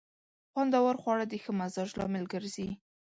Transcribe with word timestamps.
خوندور 0.51 0.95
خواړه 1.01 1.25
د 1.27 1.33
ښه 1.43 1.51
مزاج 1.59 1.89
لامل 1.99 2.25
ګرځي. 2.33 2.69